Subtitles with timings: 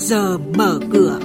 [0.00, 1.20] giờ mở cửa.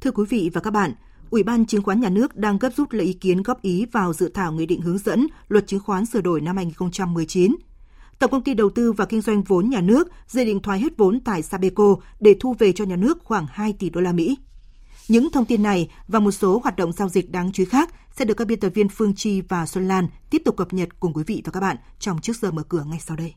[0.00, 0.92] Thưa quý vị và các bạn,
[1.30, 4.12] Ủy ban Chứng khoán Nhà nước đang gấp rút lấy ý kiến góp ý vào
[4.12, 7.56] dự thảo nghị định hướng dẫn luật chứng khoán sửa đổi năm 2019.
[8.18, 10.96] Tổng công ty đầu tư và kinh doanh vốn nhà nước dự định thoái hết
[10.96, 14.36] vốn tại Sabeco để thu về cho nhà nước khoảng 2 tỷ đô la Mỹ.
[15.08, 17.94] Những thông tin này và một số hoạt động giao dịch đáng chú ý khác
[18.16, 20.88] sẽ được các biên tập viên Phương Chi và Xuân Lan tiếp tục cập nhật
[21.00, 23.34] cùng quý vị và các bạn trong trước giờ mở cửa ngay sau đây.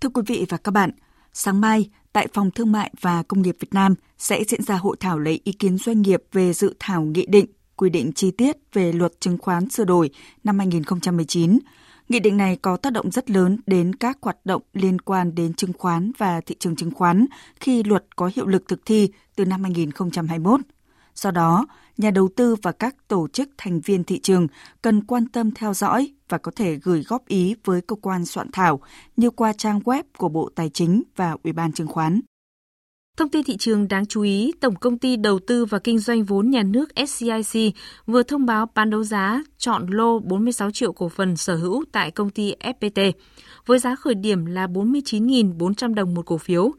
[0.00, 0.90] Thưa quý vị và các bạn,
[1.32, 4.96] sáng mai tại Phòng Thương mại và Công nghiệp Việt Nam sẽ diễn ra hội
[5.00, 7.46] thảo lấy ý kiến doanh nghiệp về dự thảo nghị định
[7.76, 10.10] quy định chi tiết về luật chứng khoán sửa đổi
[10.44, 11.58] năm 2019
[12.08, 15.54] Nghị định này có tác động rất lớn đến các hoạt động liên quan đến
[15.54, 17.26] chứng khoán và thị trường chứng khoán
[17.60, 20.60] khi luật có hiệu lực thực thi từ năm 2021.
[21.14, 21.66] Do đó,
[21.98, 24.46] nhà đầu tư và các tổ chức thành viên thị trường
[24.82, 28.48] cần quan tâm theo dõi và có thể gửi góp ý với cơ quan soạn
[28.52, 28.80] thảo
[29.16, 32.20] như qua trang web của Bộ Tài chính và Ủy ban Chứng khoán.
[33.16, 36.24] Thông tin thị trường đáng chú ý, Tổng công ty Đầu tư và Kinh doanh
[36.24, 37.74] vốn nhà nước SCIC
[38.06, 42.10] vừa thông báo bán đấu giá chọn lô 46 triệu cổ phần sở hữu tại
[42.10, 43.12] công ty FPT
[43.66, 46.72] với giá khởi điểm là 49.400 đồng một cổ phiếu.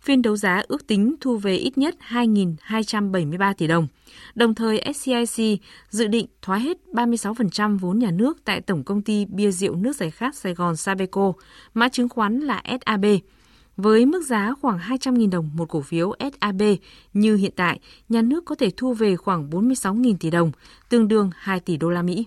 [0.00, 3.86] Phiên đấu giá ước tính thu về ít nhất 2.273 tỷ đồng.
[4.34, 9.24] Đồng thời, SCIC dự định thoái hết 36% vốn nhà nước tại Tổng công ty
[9.24, 11.32] Bia rượu nước giải khát Sài Gòn Sabeco,
[11.74, 13.04] mã chứng khoán là SAB
[13.78, 16.62] với mức giá khoảng 200.000 đồng một cổ phiếu SAB
[17.12, 20.52] như hiện tại, nhà nước có thể thu về khoảng 46.000 tỷ đồng,
[20.88, 22.26] tương đương 2 tỷ đô la Mỹ.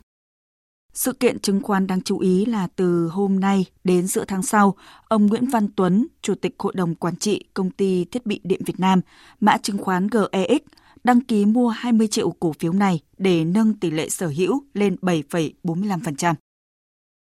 [0.94, 4.76] Sự kiện chứng khoán đáng chú ý là từ hôm nay đến giữa tháng sau,
[5.08, 8.62] ông Nguyễn Văn Tuấn, Chủ tịch Hội đồng Quản trị Công ty Thiết bị Điện
[8.66, 9.02] Việt Nam,
[9.40, 10.62] mã chứng khoán GEX,
[11.04, 14.96] đăng ký mua 20 triệu cổ phiếu này để nâng tỷ lệ sở hữu lên
[15.02, 16.34] 7,45%.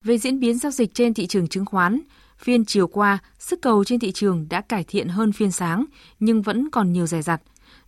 [0.03, 1.99] Về diễn biến giao dịch trên thị trường chứng khoán,
[2.39, 5.85] Phiên chiều qua, sức cầu trên thị trường đã cải thiện hơn phiên sáng,
[6.19, 7.41] nhưng vẫn còn nhiều rẻ rặt.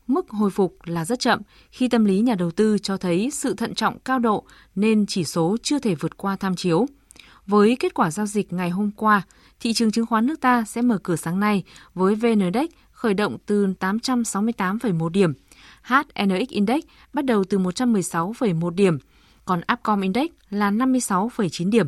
[0.08, 1.42] Mức hồi phục là rất chậm
[1.72, 4.44] khi tâm lý nhà đầu tư cho thấy sự thận trọng cao độ
[4.76, 6.86] nên chỉ số chưa thể vượt qua tham chiếu.
[7.48, 9.22] Với kết quả giao dịch ngày hôm qua,
[9.60, 13.14] thị trường chứng khoán nước ta sẽ mở cửa sáng nay với VN Index khởi
[13.14, 15.34] động từ 868,1 điểm,
[15.84, 16.84] HNX Index
[17.14, 18.98] bắt đầu từ 116,1 điểm,
[19.46, 21.88] còn Upcom Index là 56,9 điểm.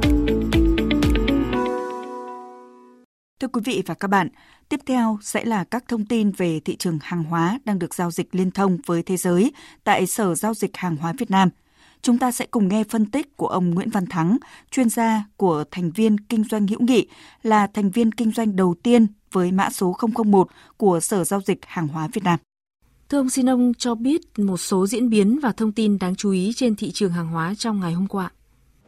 [3.41, 4.27] Thưa quý vị và các bạn,
[4.69, 8.11] tiếp theo sẽ là các thông tin về thị trường hàng hóa đang được giao
[8.11, 9.51] dịch liên thông với thế giới
[9.83, 11.49] tại Sở Giao dịch Hàng hóa Việt Nam.
[12.01, 14.37] Chúng ta sẽ cùng nghe phân tích của ông Nguyễn Văn Thắng,
[14.71, 17.07] chuyên gia của thành viên kinh doanh hữu nghị,
[17.43, 20.47] là thành viên kinh doanh đầu tiên với mã số 001
[20.77, 22.39] của Sở Giao dịch Hàng hóa Việt Nam.
[23.09, 26.31] Thưa ông, xin ông cho biết một số diễn biến và thông tin đáng chú
[26.31, 28.31] ý trên thị trường hàng hóa trong ngày hôm qua.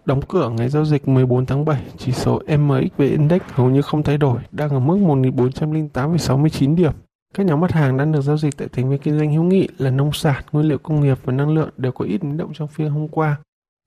[0.05, 4.03] Đóng cửa ngày giao dịch 14 tháng 7, chỉ số MXV Index hầu như không
[4.03, 6.91] thay đổi, đang ở mức 1.408,69 điểm.
[7.33, 9.67] Các nhóm mặt hàng đang được giao dịch tại thành viên kinh doanh hữu nghị
[9.77, 12.51] là nông sản, nguyên liệu công nghiệp và năng lượng đều có ít biến động
[12.53, 13.37] trong phiên hôm qua.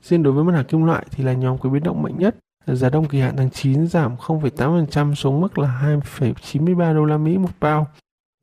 [0.02, 2.36] Riêng đối với mặt hàng kim loại thì là nhóm có biến động mạnh nhất.
[2.66, 7.38] Giá đông kỳ hạn tháng 9 giảm 0,8% xuống mức là 2,93 đô la Mỹ
[7.38, 7.86] một bao.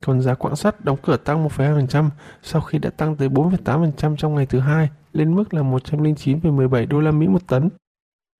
[0.06, 2.10] Còn giá quặng sắt đóng cửa tăng 1,2%
[2.42, 7.00] sau khi đã tăng tới 4,8% trong ngày thứ hai lên mức là 109,17 đô
[7.00, 7.68] la Mỹ một tấn.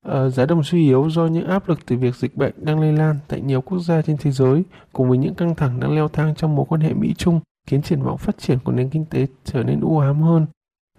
[0.07, 2.93] Ờ, giá đồng suy yếu do những áp lực từ việc dịch bệnh đang lây
[2.93, 6.09] lan tại nhiều quốc gia trên thế giới cùng với những căng thẳng đang leo
[6.09, 9.27] thang trong mối quan hệ Mỹ-Trung khiến triển vọng phát triển của nền kinh tế
[9.45, 10.47] trở nên u ám hơn.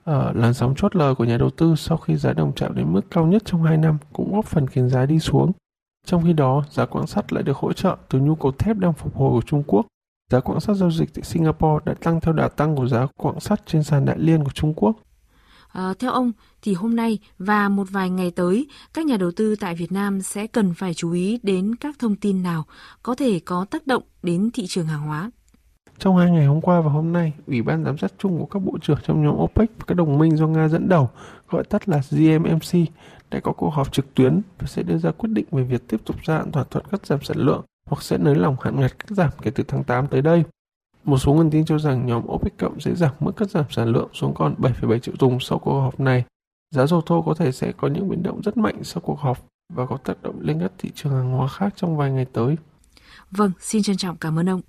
[0.04, 2.94] Ờ, làn sóng chốt lời của nhà đầu tư sau khi giá đồng chạm đến
[2.94, 5.52] mức cao nhất trong 2 năm cũng góp phần khiến giá đi xuống.
[6.06, 8.94] Trong khi đó, giá quặng sắt lại được hỗ trợ từ nhu cầu thép đang
[8.94, 9.86] phục hồi của Trung Quốc.
[10.32, 13.40] Giá quặng sắt giao dịch tại Singapore đã tăng theo đà tăng của giá quặng
[13.40, 14.96] sắt trên sàn đại liên của Trung Quốc.
[15.68, 16.32] À, theo ông
[16.62, 20.22] thì hôm nay và một vài ngày tới, các nhà đầu tư tại Việt Nam
[20.22, 22.66] sẽ cần phải chú ý đến các thông tin nào
[23.04, 25.32] có thể có tác động đến thị trường hàng hóa.
[25.98, 28.60] Trong hai ngày hôm qua và hôm nay, Ủy ban giám sát chung của các
[28.60, 31.10] bộ trưởng trong nhóm OPEC và các đồng minh do Nga dẫn đầu,
[31.50, 32.90] gọi tắt là GMMC,
[33.32, 35.98] đã có cuộc họp trực tuyến và sẽ đưa ra quyết định về việc tiếp
[36.06, 39.00] tục gia hạn thỏa thuận cắt giảm sản lượng hoặc sẽ nới lỏng hạn ngạch
[39.00, 40.44] cắt giảm kể từ tháng 8 tới đây.
[41.04, 43.88] Một số nguồn tin cho rằng nhóm OPEC cộng sẽ giảm mức cắt giảm sản
[43.88, 46.24] lượng xuống còn 7,7 triệu thùng sau cuộc họp này.
[46.72, 49.48] Giá dầu thô có thể sẽ có những biến động rất mạnh sau cuộc họp
[49.74, 52.56] và có tác động lên các thị trường hàng hóa khác trong vài ngày tới.
[53.32, 54.62] Vâng, xin trân trọng cảm ơn ông.